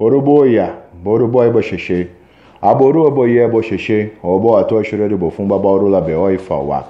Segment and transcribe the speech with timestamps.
[0.00, 2.10] Oroboia, Boroboia Bocheche,
[2.62, 6.84] Aboru Aboia Bocheche, Obo Atua Xerere Bofumba Bauru Labeó e Fauá.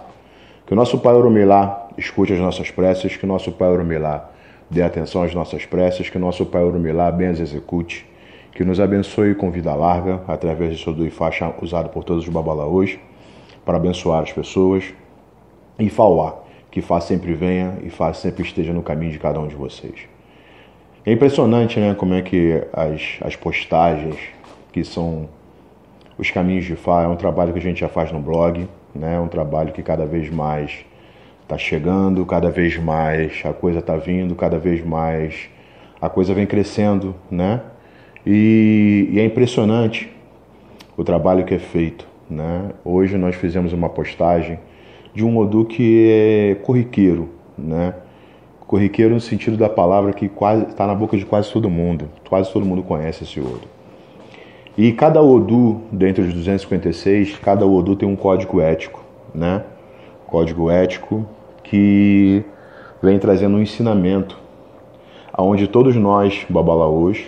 [0.67, 4.31] Que o nosso Pai Orumilá escute as nossas preces, que o nosso Pai Orumilá
[4.69, 8.05] dê atenção às nossas preces, que o nosso Pai Orumilá bem as execute,
[8.53, 12.29] que nos abençoe com vida larga, através de Sodu e Faixa usado por todos os
[12.29, 12.99] babalaôs,
[13.65, 14.85] para abençoar as pessoas,
[15.79, 16.41] e Fauá,
[16.71, 20.18] que Fá sempre venha e Fá sempre esteja no caminho de cada um de vocês.
[21.09, 24.15] É impressionante, né, como é que as, as postagens,
[24.71, 25.27] que são
[26.19, 29.15] os caminhos de Fá, é um trabalho que a gente já faz no blog, né,
[29.15, 30.85] é um trabalho que cada vez mais
[31.45, 35.49] está chegando, cada vez mais a coisa está vindo, cada vez mais
[35.99, 37.63] a coisa vem crescendo, né?
[38.27, 40.15] E, e, é impressionante
[40.95, 42.73] o trabalho que é feito, né?
[42.85, 44.59] Hoje nós fizemos uma postagem
[45.15, 47.95] de um Odu que é corriqueiro, né?
[48.69, 52.11] Corriqueiro no sentido da palavra que está na boca de quase todo mundo.
[52.29, 53.67] Quase todo mundo conhece esse Odu.
[54.77, 59.03] E cada Odu, dentre os 256, cada Odu tem um código ético,
[59.35, 59.65] né?
[60.27, 61.27] Código ético
[61.65, 62.45] que
[63.03, 64.39] vem trazendo um ensinamento
[65.33, 67.25] aonde todos nós, babalaôs,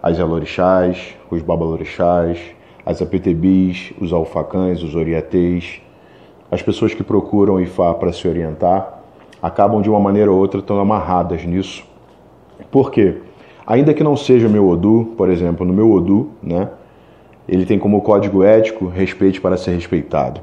[0.00, 2.38] as alorixás, os babalorixás,
[2.86, 5.82] as apetebis, os alfacães, os oriateis,
[6.48, 8.97] as pessoas que procuram o Ifá para se orientar,
[9.42, 11.84] acabam de uma maneira ou outra estando amarradas nisso.
[12.70, 13.18] Por quê?
[13.66, 16.70] Ainda que não seja meu Odu, por exemplo, no meu Odu, né,
[17.48, 20.40] ele tem como código ético respeite para ser respeitado.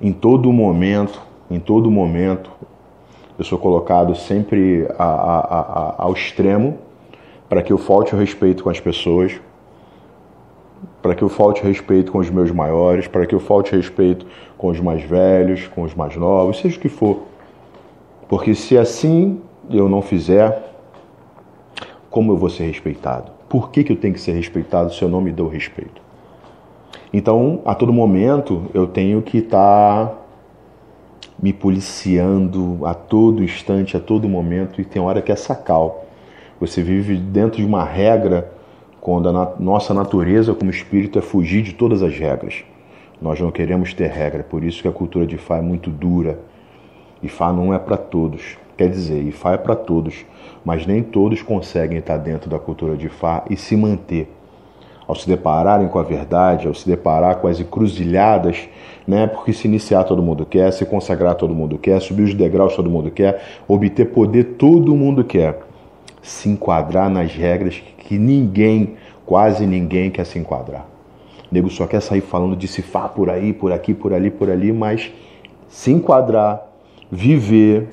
[0.00, 1.20] Em todo momento,
[1.50, 2.50] em todo momento,
[3.38, 6.78] eu sou colocado sempre a, a, a, ao extremo
[7.48, 9.40] para que eu falte o respeito com as pessoas,
[11.02, 14.26] para que eu falte respeito com os meus maiores, para que eu falte respeito
[14.56, 17.29] com os mais velhos, com os mais novos, seja o que for.
[18.30, 20.72] Porque se assim eu não fizer,
[22.08, 23.32] como eu vou ser respeitado?
[23.48, 26.00] Por que, que eu tenho que ser respeitado se eu não me dou respeito?
[27.12, 30.14] Então, a todo momento, eu tenho que estar tá
[31.42, 36.04] me policiando a todo instante, a todo momento, e tem hora que é sacal.
[36.60, 38.52] Você vive dentro de uma regra
[39.00, 42.62] quando a nossa natureza como espírito é fugir de todas as regras.
[43.20, 46.38] Nós não queremos ter regra, por isso que a cultura de Fá é muito dura,
[47.22, 48.56] Ifá não é para todos.
[48.76, 50.24] Quer dizer, Ifá é para todos,
[50.64, 54.34] mas nem todos conseguem estar dentro da cultura de Ifá e se manter.
[55.06, 58.68] Ao se depararem com a verdade, ao se deparar com as encruzilhadas,
[59.06, 59.26] né?
[59.26, 62.88] Porque se iniciar todo mundo quer, se consagrar todo mundo quer, subir os degraus todo
[62.88, 65.58] mundo quer, obter poder todo mundo quer.
[66.22, 68.94] Se enquadrar nas regras que ninguém,
[69.26, 70.86] quase ninguém quer se enquadrar.
[71.50, 74.48] O nego só quer sair falando de Sifá por aí, por aqui, por ali, por
[74.48, 75.10] ali, mas
[75.68, 76.69] se enquadrar
[77.10, 77.88] viver,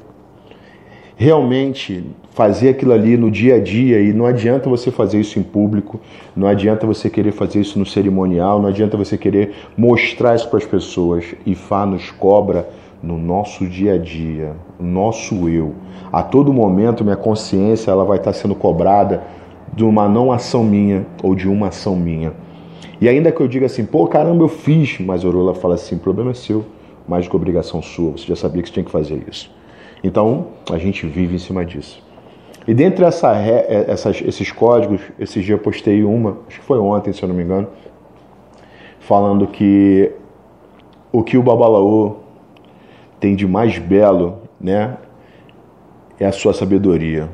[1.15, 5.43] realmente fazer aquilo ali no dia a dia e não adianta você fazer isso em
[5.43, 5.99] público,
[6.35, 10.59] não adianta você querer fazer isso no cerimonial, não adianta você querer mostrar isso para
[10.59, 11.33] as pessoas.
[11.45, 12.69] e Fá nos cobra
[13.01, 15.73] no nosso dia a dia, nosso eu.
[16.13, 19.23] A todo momento minha consciência ela vai estar sendo cobrada
[19.73, 22.33] de uma não ação minha ou de uma ação minha.
[23.01, 26.31] E ainda que eu diga assim, pô, caramba, eu fiz, mas Orula fala assim, problema
[26.31, 26.65] é seu
[27.07, 29.49] mais do que obrigação sua, você já sabia que você tinha que fazer isso.
[30.03, 32.03] Então, a gente vive em cima disso.
[32.67, 36.77] E dentre essa, é, essas, esses códigos, esses dias eu postei uma, acho que foi
[36.77, 37.67] ontem, se eu não me engano,
[38.99, 40.11] falando que
[41.11, 42.17] o que o Babalaô
[43.21, 44.97] tem de mais belo, né,
[46.19, 47.29] é a sua sabedoria.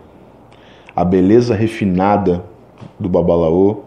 [0.95, 2.43] A beleza refinada
[2.99, 3.81] do Babalaô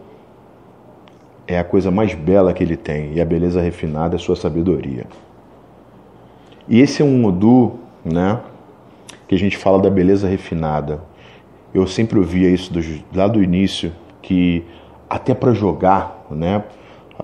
[1.46, 4.34] é a coisa mais bela que ele tem, e a beleza refinada é a sua
[4.34, 5.06] sabedoria.
[6.68, 7.72] E esse é um Odu,
[8.04, 8.40] né,
[9.28, 11.00] que a gente fala da beleza refinada.
[11.72, 12.80] Eu sempre ouvia isso do,
[13.14, 14.64] lá do início, que
[15.08, 16.64] até para jogar, né,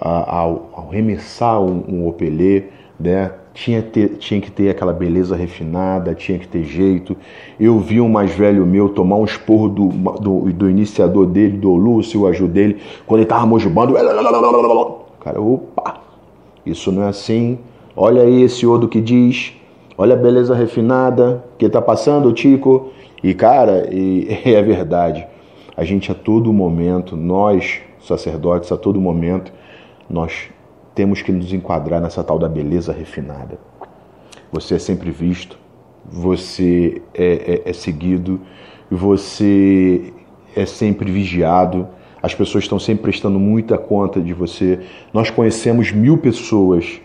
[0.01, 2.65] ao, ao remessar um, um opelê,
[2.99, 7.17] né, tinha, ter, tinha que ter aquela beleza refinada, tinha que ter jeito.
[7.59, 11.75] Eu vi um mais velho meu tomar um esporro do, do, do iniciador dele, do
[11.75, 13.97] Lúcio, o ajuda dele, quando ele tava mojubando.
[15.21, 16.01] Cara, opa,
[16.65, 17.59] isso não é assim.
[17.95, 19.53] Olha aí esse odo que diz,
[19.99, 22.91] olha a beleza refinada que está passando, Tico.
[23.23, 25.27] E cara, e, é verdade.
[25.77, 29.53] A gente a todo momento, nós sacerdotes, a todo momento,
[30.09, 30.51] nós
[30.95, 33.59] temos que nos enquadrar nessa tal da beleza refinada.
[34.51, 35.59] Você é sempre visto,
[36.05, 38.41] você é, é, é seguido,
[38.91, 40.13] você
[40.55, 41.89] é sempre vigiado,
[42.23, 44.81] as pessoas estão sempre prestando muita conta de você.
[45.13, 47.01] Nós conhecemos mil pessoas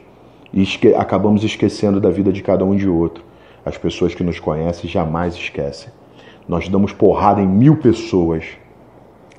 [0.53, 3.23] e esque acabamos esquecendo da vida de cada um de outro.
[3.65, 5.91] As pessoas que nos conhecem jamais esquecem.
[6.47, 8.45] Nós damos porrada em mil pessoas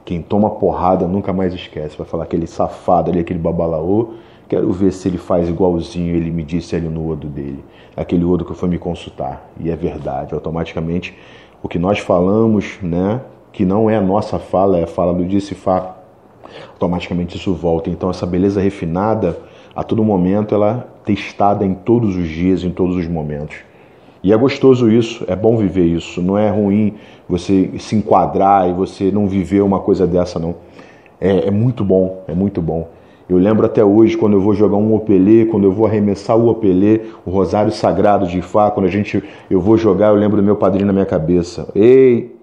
[0.05, 1.97] Quem toma porrada nunca mais esquece.
[1.97, 4.15] Vai falar aquele safado ali, aquele babalaô.
[4.49, 7.63] Quero ver se ele faz igualzinho ele me disse ali no odo dele.
[7.95, 9.51] Aquele odo que foi me consultar.
[9.61, 10.33] E é verdade.
[10.33, 11.15] Automaticamente,
[11.63, 13.21] o que nós falamos, né?
[13.53, 15.97] Que não é a nossa fala, é a fala do disse Fá.
[16.73, 17.91] Automaticamente isso volta.
[17.91, 19.39] Então, essa beleza refinada,
[19.77, 23.57] a todo momento, ela testada em todos os dias, em todos os momentos.
[24.23, 26.21] E é gostoso isso, é bom viver isso.
[26.21, 26.95] Não é ruim
[27.27, 30.57] você se enquadrar e você não viver uma coisa dessa, não.
[31.19, 32.89] É, é muito bom, é muito bom.
[33.27, 36.49] Eu lembro até hoje quando eu vou jogar um opelê, quando eu vou arremessar o
[36.49, 40.43] opelê, o rosário sagrado de Ifá, quando a gente eu vou jogar, eu lembro do
[40.43, 41.69] meu padrinho na minha cabeça.
[41.75, 42.37] Ei,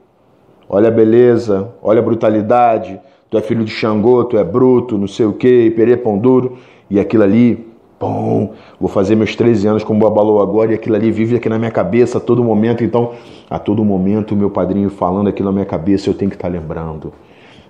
[0.68, 3.00] olha a beleza, olha a brutalidade.
[3.30, 6.58] Tu é filho de Xangô, tu é bruto, não sei o quê, perê pão duro.
[6.90, 7.75] E aquilo ali
[8.06, 11.58] Bom, vou fazer meus 13 anos como Babalô agora e aquilo ali vive aqui na
[11.58, 12.84] minha cabeça a todo momento.
[12.84, 13.14] Então,
[13.50, 17.12] a todo momento, meu padrinho falando aquilo na minha cabeça, eu tenho que estar lembrando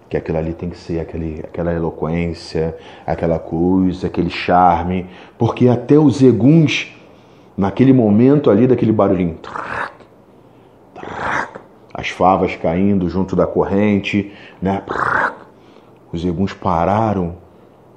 [0.09, 2.75] que aquilo ali tem que ser aquele, aquela eloquência,
[3.07, 5.05] aquela coisa, aquele charme,
[5.37, 6.93] porque até os eguns,
[7.55, 9.37] naquele momento ali, daquele barulhinho,
[11.93, 14.83] as favas caindo junto da corrente, né?
[16.11, 17.44] Os eguns pararam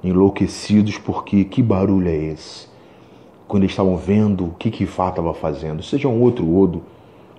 [0.03, 2.67] enlouquecidos porque que barulho é esse?
[3.47, 6.83] Quando eles estavam vendo o que que estava fazendo, seja um outro odo,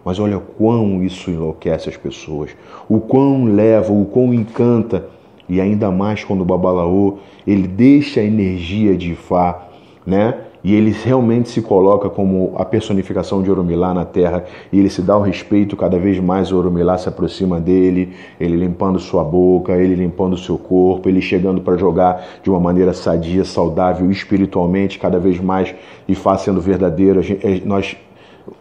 [0.05, 2.51] mas olha quão isso enlouquece as pessoas,
[2.89, 5.09] o quão leva, o quão encanta,
[5.49, 9.69] e ainda mais quando o Babalaô, ele deixa a energia de Fá,
[10.07, 10.47] né?
[10.63, 14.45] E ele realmente se coloca como a personificação de Orumilá na terra.
[14.73, 18.57] E ele se dá o respeito cada vez mais o Orumilá se aproxima dele, ele
[18.57, 23.45] limpando sua boca, ele limpando seu corpo, ele chegando para jogar de uma maneira sadia,
[23.45, 25.75] saudável, espiritualmente cada vez mais
[26.07, 27.97] e faz sendo verdadeiro, eh, nós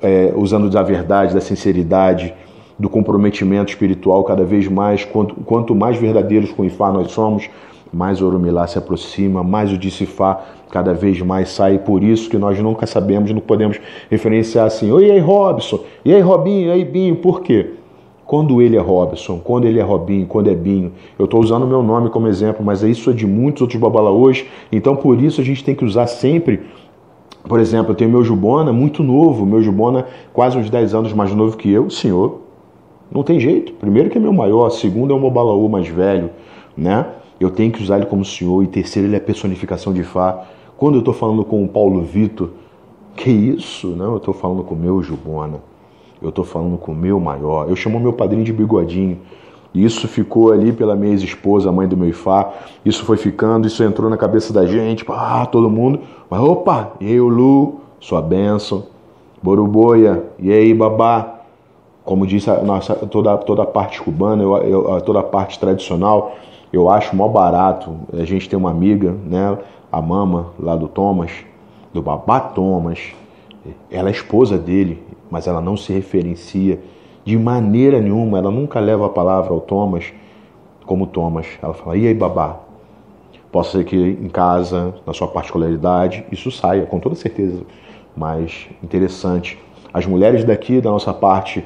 [0.02, 2.34] é, usando da verdade, da sinceridade,
[2.78, 7.50] do comprometimento espiritual cada vez mais, quanto, quanto mais verdadeiros com Ifá nós somos,
[7.92, 11.80] mais o Orumilá se aproxima, mais o Dissifá cada vez mais sai.
[11.80, 16.22] Por isso que nós nunca sabemos, não podemos referenciar assim, oi, aí Robson, e aí
[16.22, 17.72] Robinho, e aí Binho, por quê?
[18.26, 21.68] Quando ele é Robson, quando ele é Robinho, quando é Binho, eu estou usando o
[21.68, 25.44] meu nome como exemplo, mas isso é de muitos outros babalaôs, então por isso a
[25.44, 26.60] gente tem que usar sempre
[27.48, 31.34] por exemplo, eu tenho meu Jubona muito novo, meu Jubona quase uns 10 anos mais
[31.34, 32.42] novo que eu, senhor.
[33.12, 33.74] Não tem jeito.
[33.74, 36.30] Primeiro que é meu maior, segundo é o meu balaú mais velho,
[36.78, 37.06] né?
[37.40, 38.64] Eu tenho que usar ele como senhor.
[38.64, 40.46] E terceiro, ele é personificação de Fá.
[40.78, 42.50] Quando eu estou falando com o Paulo Vitor,
[43.16, 43.88] que isso?
[43.88, 45.62] Não, eu estou falando com o meu Jubona.
[46.22, 47.70] Eu estou falando com o meu maior.
[47.70, 49.20] Eu chamo meu padrinho de bigodinho.
[49.74, 52.52] Isso ficou ali pela minha ex-esposa, mãe do meu Ifá.
[52.84, 55.06] Isso foi ficando, isso entrou na cabeça da gente.
[55.08, 56.00] Ah, todo mundo.
[56.30, 58.86] Mas opa, e aí, Lu, sua benção.
[59.42, 61.36] Boruboia, e aí, babá.
[62.04, 66.36] Como disse a nossa, toda, toda a parte cubana, eu, eu, toda a parte tradicional,
[66.72, 67.96] eu acho mó barato.
[68.14, 69.58] A gente tem uma amiga, né?
[69.92, 71.32] A mama lá do Thomas,
[71.94, 73.00] do babá Thomas.
[73.92, 76.80] Ela é esposa dele, mas ela não se referencia
[77.26, 80.12] de maneira nenhuma, ela nunca leva a palavra ao Thomas
[80.86, 81.46] como Thomas.
[81.62, 82.60] Ela fala, e aí, babá?
[83.52, 87.62] Posso ser que em casa, na sua particularidade, isso saia, com toda certeza.
[88.16, 89.60] Mas interessante.
[89.94, 91.64] As mulheres daqui, da nossa parte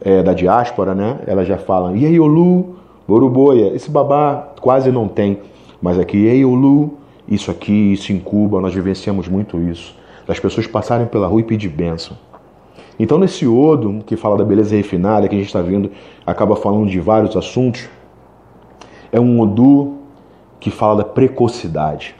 [0.00, 1.20] é, da diáspora, né?
[1.26, 2.76] Elas já falam, e aí, Olu,
[3.06, 5.38] Boruboia, esse babá quase não tem.
[5.80, 6.94] Mas aqui, e aí, Olu,
[7.28, 9.96] isso aqui, isso em Cuba, nós vivenciamos muito isso.
[10.26, 12.16] Das pessoas passarem pela rua e pedir bênção.
[12.98, 15.90] Então, nesse Odo, que fala da beleza refinada, que a gente está vendo,
[16.24, 17.88] acaba falando de vários assuntos,
[19.12, 19.98] é um Odu
[20.58, 22.14] que fala da precocidade.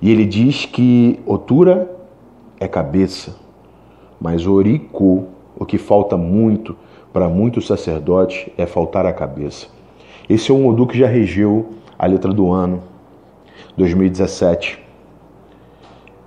[0.00, 1.94] E ele diz que Otura
[2.58, 3.36] é cabeça,
[4.20, 5.26] mas Orico,
[5.58, 6.76] o que falta muito
[7.12, 9.66] para muitos sacerdotes, é faltar a cabeça.
[10.28, 12.82] Esse é um Odu que já regeu a letra do ano,
[13.76, 14.78] 2017.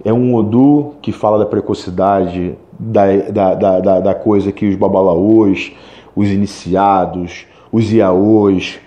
[0.03, 5.71] É um Odu que fala da precocidade, da, da, da, da coisa que os babalaôs,
[6.15, 8.79] os iniciados, os iaôs,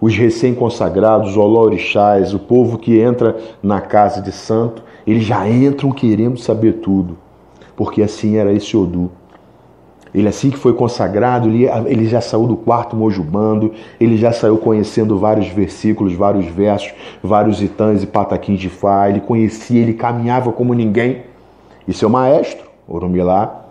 [0.00, 5.90] os recém-consagrados, os olorixás, o povo que entra na casa de santo, eles já entram
[5.90, 7.16] querendo saber tudo,
[7.74, 9.10] porque assim era esse Odu.
[10.14, 15.18] Ele assim que foi consagrado, ele, já saiu do quarto mojubando, ele já saiu conhecendo
[15.18, 20.72] vários versículos, vários versos, vários itãs e pataquins de Fá, ele conhecia, ele caminhava como
[20.74, 21.22] ninguém.
[21.86, 23.66] E seu maestro, Orumilá,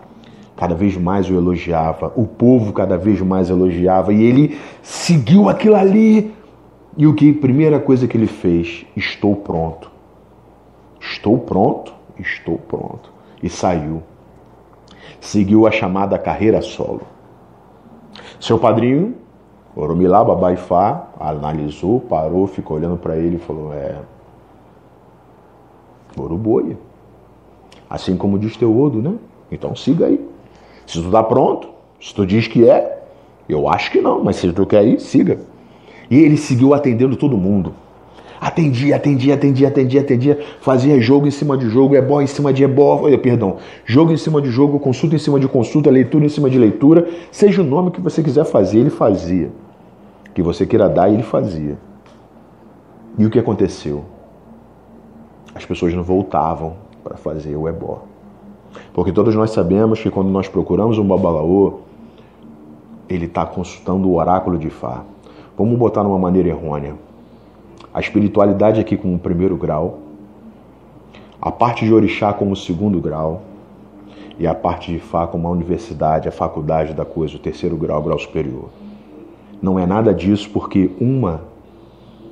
[0.56, 5.76] cada vez mais o elogiava, o povo cada vez mais elogiava, e ele seguiu aquilo
[5.76, 6.34] ali.
[6.96, 7.32] E o que?
[7.32, 9.88] Primeira coisa que ele fez, estou pronto.
[11.00, 13.12] Estou pronto, estou pronto.
[13.40, 14.02] E saiu
[15.20, 17.02] seguiu a chamada carreira solo.
[18.40, 19.14] Seu padrinho,
[19.74, 23.96] Oromilá, Babá Ifá, analisou, parou, ficou olhando para ele e falou: É.
[26.16, 26.76] Boroboia.
[27.88, 29.14] Assim como diz Teodo, né?
[29.50, 30.20] Então siga aí.
[30.86, 31.68] Se tu tá pronto,
[32.00, 33.02] se tu diz que é,
[33.48, 35.40] eu acho que não, mas se tu quer ir, siga.
[36.10, 37.72] E ele seguiu atendendo todo mundo.
[38.40, 42.62] Atendia, atendia, atendia, atendia, atendia, fazia jogo em cima de jogo, ebó em cima de
[42.62, 46.48] ebó, perdão, jogo em cima de jogo, consulta em cima de consulta, leitura em cima
[46.48, 49.50] de leitura, seja o nome que você quiser fazer, ele fazia.
[50.32, 51.76] Que você queira dar, ele fazia.
[53.18, 54.04] E o que aconteceu?
[55.52, 58.04] As pessoas não voltavam para fazer o ebó.
[58.94, 61.80] Porque todos nós sabemos que quando nós procuramos um babalaô,
[63.08, 65.02] ele está consultando o oráculo de Fá.
[65.56, 67.07] Vamos botar numa maneira errônea
[67.98, 69.98] a espiritualidade aqui como primeiro grau,
[71.42, 73.42] a parte de orixá como segundo grau
[74.38, 77.98] e a parte de Fá como a universidade, a faculdade da coisa, o terceiro grau,
[77.98, 78.68] o grau superior.
[79.60, 81.40] Não é nada disso porque uma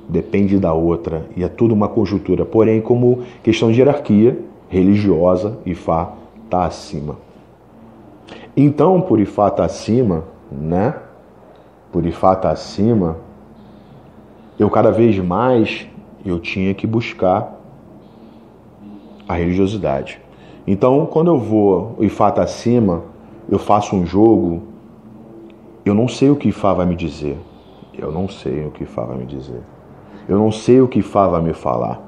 [0.07, 2.45] depende da outra e é tudo uma conjuntura.
[2.45, 6.13] Porém, como questão de hierarquia religiosa, Ifá
[6.45, 7.17] está acima.
[8.55, 10.95] Então, por Ifá estar tá acima, né?
[11.91, 13.17] Por Ifá estar tá acima,
[14.59, 15.87] eu cada vez mais
[16.25, 17.59] eu tinha que buscar
[19.27, 20.19] a religiosidade.
[20.65, 23.03] Então, quando eu vou, o Ifá acima,
[23.49, 24.63] eu faço um jogo,
[25.85, 27.37] eu não sei o que Ifá vai me dizer.
[27.97, 29.61] Eu não sei o que Ifá vai me dizer.
[30.27, 32.05] Eu não sei o que Ifá vai me falar.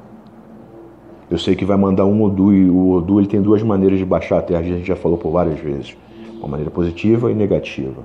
[1.30, 4.06] Eu sei que vai mandar um Odu e o Odu ele tem duas maneiras de
[4.06, 5.96] baixar a terra, a gente já falou por várias vezes.
[6.40, 8.02] Uma maneira positiva e negativa.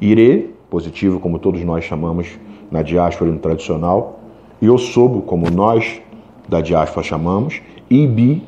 [0.00, 2.38] Ire, positivo, como todos nós chamamos
[2.70, 4.20] na diáspora no tradicional,
[4.60, 6.00] e Osobo, como nós
[6.48, 8.42] da diáspora chamamos, e Ibi,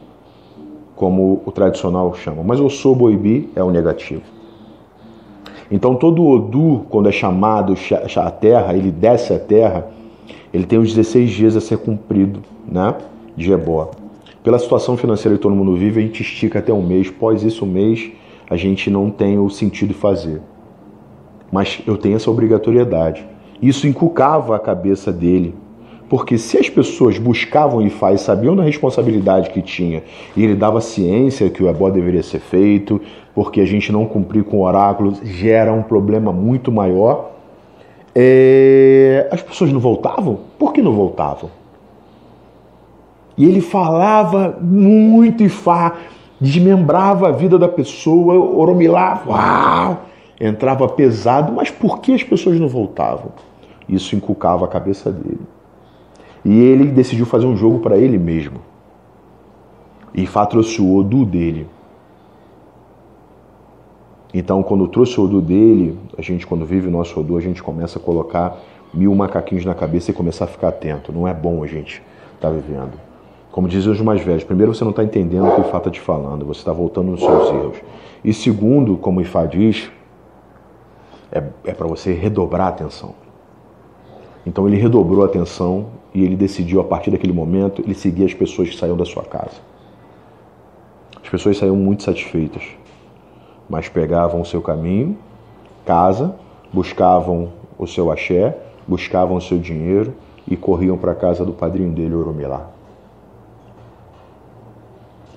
[0.95, 2.43] como o tradicional chama.
[2.43, 4.23] Mas Osobo e Ibi é o negativo.
[5.71, 7.75] Então todo Odu, quando é chamado
[8.17, 9.89] a terra, ele desce a terra,
[10.53, 12.95] ele tem os 16 dias a ser cumprido, né?
[13.37, 13.91] De Ebó.
[14.43, 17.09] Pela situação financeira que todo mundo vive, a gente estica até um mês.
[17.09, 18.13] Após isso, um mês,
[18.49, 20.41] a gente não tem o sentido de fazer.
[21.51, 23.27] Mas eu tenho essa obrigatoriedade.
[23.61, 25.55] Isso encucava a cabeça dele.
[26.09, 30.05] Porque se as pessoas buscavam e sabiam da responsabilidade que tinha,
[30.37, 33.01] e ele dava ciência que o ebó deveria ser feito,
[33.35, 37.33] porque a gente não cumprir com o oráculo gera um problema muito maior,
[38.15, 39.29] é...
[39.33, 40.39] as pessoas não voltavam?
[40.59, 41.51] Por que não voltavam?
[43.37, 45.97] E ele falava muito Ifá,
[46.41, 50.01] desmembrava a vida da pessoa, oromilava, uau,
[50.41, 53.33] entrava pesado, mas por que as pessoas não voltavam?
[53.89, 55.41] Isso inculcava a cabeça dele.
[56.45, 58.61] E ele decidiu fazer um jogo para ele mesmo.
[60.15, 61.67] E trouxe o Odu dele.
[64.33, 67.63] Então, quando trouxe o Odu dele, a gente, quando vive o nosso Odu, a gente
[67.63, 68.59] começa a colocar
[68.93, 71.13] mil macaquinhos na cabeça e começar a ficar atento.
[71.13, 72.03] Não é bom a gente
[72.35, 72.93] estar tá vivendo.
[73.51, 75.91] Como dizem os mais velhos, primeiro você não está entendendo o que o Ifá está
[75.91, 77.79] te falando, você está voltando nos seus erros.
[78.23, 79.91] E segundo, como o Ifá diz,
[81.31, 83.15] é, é para você redobrar a atenção.
[84.47, 88.33] Então ele redobrou a atenção e ele decidiu, a partir daquele momento, ele seguir as
[88.33, 89.61] pessoas que saíram da sua casa.
[91.23, 92.63] As pessoas saíram muito satisfeitas,
[93.69, 95.19] mas pegavam o seu caminho,
[95.85, 96.37] casa,
[96.73, 98.57] buscavam o seu axé,
[98.87, 100.15] buscavam o seu dinheiro
[100.49, 102.71] e corriam para a casa do padrinho dele, Oromilá.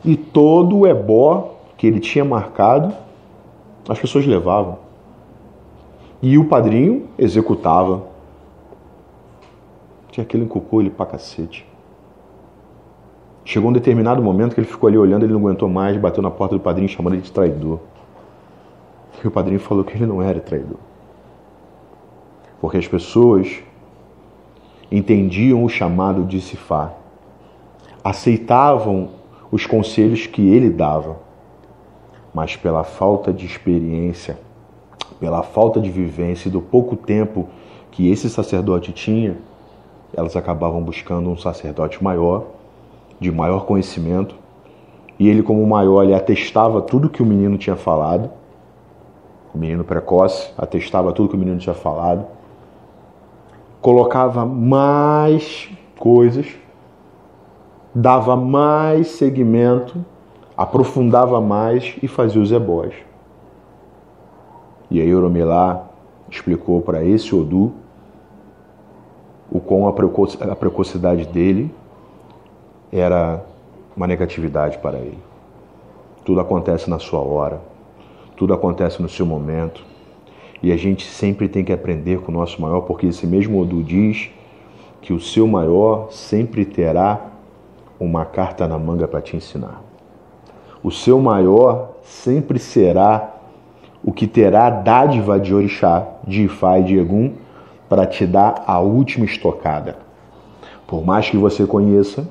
[0.05, 2.93] E todo o ebó que ele tinha marcado,
[3.88, 4.77] as pessoas levavam.
[6.21, 8.03] E o padrinho executava.
[10.11, 11.65] Tinha aquilo encucou ele pra cacete.
[13.45, 16.29] Chegou um determinado momento que ele ficou ali olhando, ele não aguentou mais, bateu na
[16.29, 17.79] porta do padrinho chamando ele de traidor.
[19.23, 20.77] E o padrinho falou que ele não era traidor.
[22.59, 23.63] Porque as pessoas
[24.91, 26.93] entendiam o chamado de Sifá,
[28.03, 29.09] aceitavam
[29.51, 31.17] os conselhos que ele dava,
[32.33, 34.38] mas pela falta de experiência
[35.19, 37.47] pela falta de vivência e do pouco tempo
[37.91, 39.38] que esse sacerdote tinha,
[40.15, 42.45] elas acabavam buscando um sacerdote maior,
[43.19, 44.35] de maior conhecimento,
[45.19, 48.31] e ele, como maior, ele atestava tudo que o menino tinha falado,
[49.53, 52.25] o menino precoce atestava tudo que o menino tinha falado,
[53.81, 56.47] colocava mais coisas,
[57.93, 60.03] dava mais segmento,
[60.55, 62.93] aprofundava mais e fazia os ebós.
[64.89, 65.88] E aí Oromilá
[66.29, 67.74] explicou para esse Odu
[69.51, 71.74] o quão a precocidade dele
[72.91, 73.43] era
[73.96, 75.19] uma negatividade para ele.
[76.24, 77.62] Tudo acontece na sua hora,
[78.36, 79.84] tudo acontece no seu momento.
[80.62, 83.81] E a gente sempre tem que aprender com o nosso maior, porque esse mesmo Odu
[83.81, 84.29] diz
[85.01, 87.27] que o seu maior sempre terá
[88.00, 89.81] uma carta na manga para te ensinar.
[90.84, 93.38] O seu maior sempre será
[94.03, 97.34] o que terá dádiva de Orixá, de Ifá e de Egum
[97.88, 99.98] para te dar a última estocada.
[100.88, 102.27] Por mais que você conheça,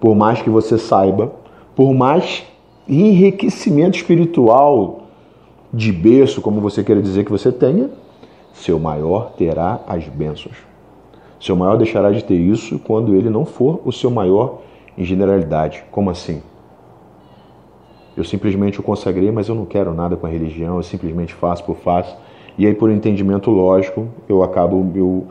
[0.00, 1.32] por mais que você saiba,
[1.74, 2.44] por mais
[2.88, 5.02] enriquecimento espiritual
[5.72, 7.90] de berço, como você queira dizer que você tenha,
[8.52, 10.56] seu maior terá as bênçãos.
[11.40, 14.58] Seu maior deixará de ter isso quando ele não for o seu maior
[14.96, 15.84] em generalidade.
[15.90, 16.42] Como assim?
[18.18, 21.62] Eu simplesmente o consagrei, mas eu não quero nada com a religião, eu simplesmente faço
[21.62, 22.18] por faço.
[22.58, 25.28] E aí, por entendimento lógico, eu acabo eu,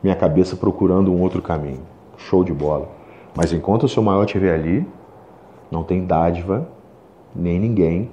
[0.00, 1.80] minha cabeça procurando um outro caminho.
[2.16, 2.90] Show de bola.
[3.34, 4.86] Mas enquanto o seu maior estiver ali,
[5.68, 6.68] não tem dádiva,
[7.34, 8.08] nem ninguém,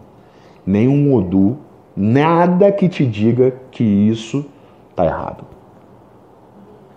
[0.65, 1.57] nem um Odu,
[1.95, 4.43] nada que te diga que isso
[4.89, 5.43] está errado.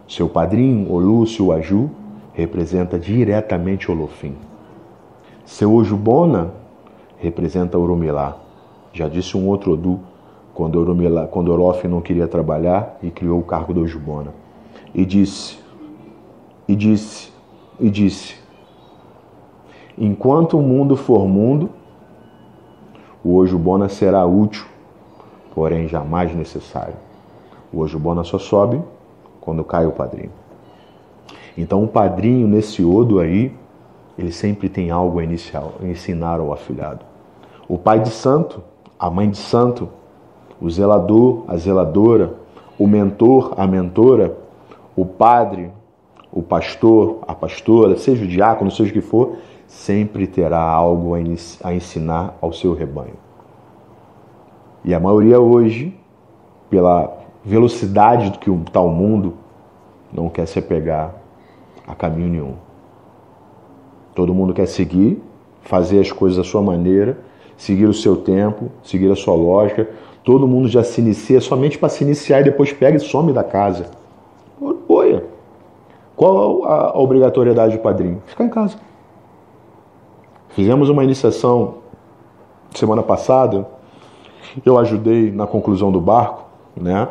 [0.09, 1.91] Seu padrinho, Olúcio Aju,
[2.33, 4.35] representa diretamente Olofim.
[5.45, 6.57] Seu Ojubona
[7.19, 8.37] representa Oromilá.
[8.93, 10.01] Já disse um outro Odu
[10.55, 14.33] quando, Oromilá, quando Orof não queria trabalhar e criou o cargo do Ojubona.
[14.95, 15.59] E disse,
[16.67, 17.33] e disse,
[17.79, 18.37] e disse:
[19.97, 21.71] Enquanto o mundo for mundo,
[23.25, 24.67] o Ojubona será útil,
[25.55, 26.95] porém jamais necessário.
[27.73, 28.81] O Ojubona só sobe
[29.41, 30.33] quando cai o padrinho.
[31.57, 33.53] Então o padrinho nesse odo aí,
[34.17, 37.08] ele sempre tem algo a, iniciar, ensinar ao afilhado.
[37.69, 38.63] O pai de santo,
[38.99, 39.89] a mãe de santo,
[40.61, 42.35] o zelador, a zeladora,
[42.79, 44.37] o mentor, a mentora,
[44.97, 45.71] o padre,
[46.33, 51.75] o pastor, a pastora, seja o diácono, seja o que for, sempre terá algo a
[51.75, 53.17] ensinar ao seu rebanho.
[54.85, 55.95] E a maioria hoje,
[56.71, 59.35] pela velocidade do que está o mundo,
[60.13, 61.15] não quer se apegar
[61.87, 62.55] a caminho nenhum.
[64.15, 65.23] Todo mundo quer seguir,
[65.61, 67.19] fazer as coisas da sua maneira,
[67.59, 69.87] seguir o seu tempo, seguir a sua lógica.
[70.25, 73.45] Todo mundo já se inicia somente para se iniciar e depois pega e some da
[73.45, 73.91] casa.
[74.89, 75.25] Olha,
[76.17, 78.23] qual a obrigatoriedade do padrinho?
[78.27, 78.79] Ficar em casa.
[80.51, 81.75] Fizemos uma iniciação
[82.75, 83.67] semana passada.
[84.65, 86.45] Eu ajudei na conclusão do barco,
[86.77, 87.09] né?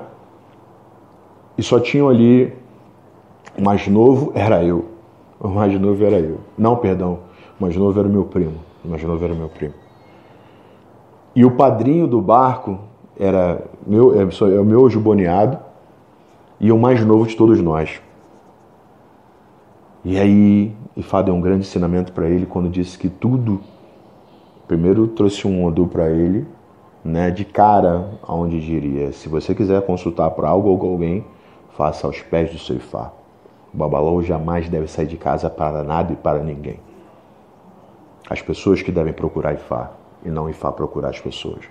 [1.57, 2.53] E só tinham ali
[3.57, 4.85] o mais novo era eu.
[5.39, 6.39] O mais novo era eu.
[6.57, 7.19] Não, perdão.
[7.59, 8.55] O mais novo era o meu primo.
[8.83, 9.73] O mais novo era o meu primo.
[11.37, 12.79] E o padrinho do barco
[13.15, 15.59] era meu, é, é o meu juboneado
[16.59, 18.01] e o mais novo de todos nós.
[20.03, 23.61] E aí, Ifá deu um grande ensinamento para ele quando disse que tudo.
[24.67, 26.47] Primeiro trouxe um Odu para ele,
[27.05, 31.23] né, de cara aonde diria: se você quiser consultar para algo ou alguém,
[31.77, 33.11] faça aos pés do seu Ifá.
[33.71, 36.79] O babalô jamais deve sair de casa para nada e para ninguém.
[38.27, 39.91] As pessoas que devem procurar Ifá
[40.23, 41.65] e não Ifá procurar as pessoas.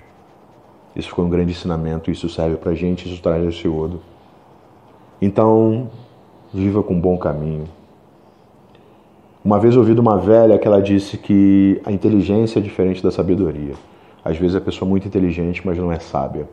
[0.94, 4.00] Isso foi um grande ensinamento, isso serve para gente, isso traz esse odo.
[5.20, 5.90] Então,
[6.52, 7.68] viva com um bom caminho.
[9.44, 13.10] Uma vez ouvi de uma velha que ela disse que a inteligência é diferente da
[13.10, 13.74] sabedoria.
[14.24, 16.48] Às vezes a pessoa é muito inteligente, mas não é sábia.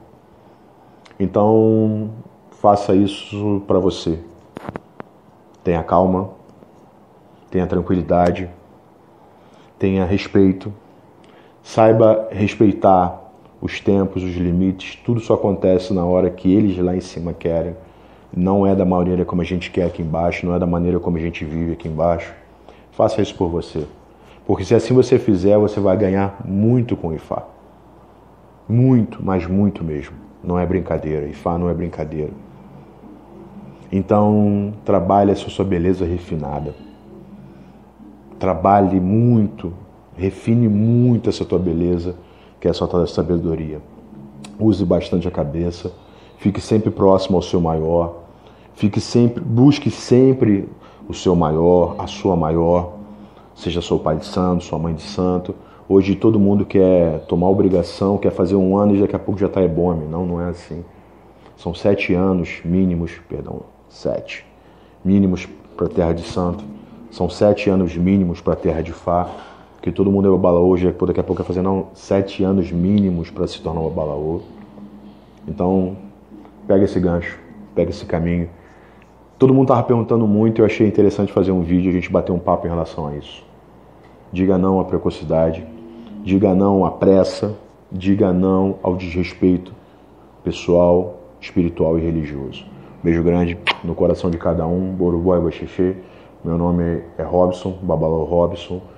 [1.19, 2.12] Então,
[2.51, 4.19] faça isso para você.
[5.63, 6.29] Tenha calma,
[7.49, 8.49] tenha tranquilidade,
[9.79, 10.71] tenha respeito,
[11.63, 13.21] saiba respeitar
[13.62, 17.76] os tempos, os limites, tudo só acontece na hora que eles lá em cima querem.
[18.36, 21.17] Não é da maneira como a gente quer aqui embaixo, não é da maneira como
[21.17, 22.34] a gente vive aqui embaixo.
[22.91, 23.88] Faça isso por você.
[24.45, 27.43] Porque se assim você fizer, você vai ganhar muito com o IFA.
[28.67, 30.15] Muito, mas muito mesmo.
[30.43, 31.26] Não é brincadeira.
[31.28, 32.32] IFA não é brincadeira.
[33.91, 36.76] Então, trabalhe a sua beleza refinada.
[38.39, 39.71] Trabalhe muito,
[40.17, 42.15] refine muito essa tua beleza,
[42.60, 43.82] que é a sua sabedoria.
[44.60, 45.91] Use bastante a cabeça,
[46.38, 48.23] fique sempre próximo ao seu maior,
[48.73, 50.69] fique sempre, busque sempre
[51.08, 52.93] o seu maior, a sua maior,
[53.56, 55.56] seja seu pai de santo, sua mãe de santo.
[55.88, 59.47] Hoje todo mundo quer tomar obrigação, quer fazer um ano e daqui a pouco já
[59.47, 60.06] está ebome.
[60.06, 60.84] Não, não é assim.
[61.58, 64.45] São sete anos mínimos, perdão, sete
[65.04, 66.63] mínimos para a terra de santo.
[67.12, 69.30] São sete anos mínimos para a terra de Fá.
[69.84, 73.30] Que todo mundo é babalaô, hoje, daqui a pouco vai fazer não, sete anos mínimos
[73.30, 74.39] para se tornar um babalaô.
[75.46, 75.98] Então,
[76.65, 77.38] pega esse gancho,
[77.76, 78.50] pega esse caminho.
[79.38, 82.39] Todo mundo estava perguntando muito eu achei interessante fazer um vídeo a gente bater um
[82.39, 83.43] papo em relação a isso.
[84.32, 85.67] Diga não à precocidade,
[86.24, 87.54] diga não à pressa,
[87.91, 89.74] diga não ao desrespeito
[90.46, 92.65] pessoal, espiritual e religioso.
[93.04, 95.98] Beijo grande no coração de cada um, Borubó e Boxexê.
[96.41, 98.92] Meu nome é Robson, Babalô Robson.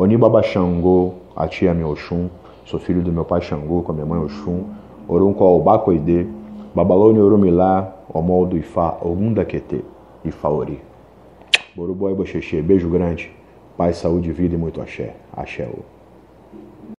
[0.00, 2.30] Oni Baba Xangô, a tia meu Oxum.
[2.64, 4.64] Sou filho do meu pai Xangô com a minha mãe Oxum.
[5.06, 6.26] Orum Coalbacoide,
[6.74, 9.82] Babalô Neurumilá, Omol do Ifá, Ogum da Quetê,
[10.24, 10.80] Ifaori.
[11.76, 13.30] Borubó e Boxexê, beijo grande.
[13.76, 15.16] Paz, saúde, vida e muito axé.
[15.36, 15.66] Axé.
[15.66, 15.99] -o.